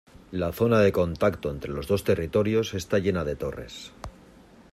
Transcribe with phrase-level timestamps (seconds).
[0.43, 3.91] La zona de contacto entre los dos territorios está llena de torres.